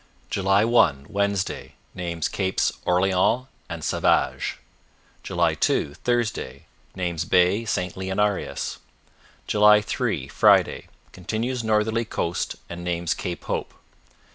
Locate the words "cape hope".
13.13-13.75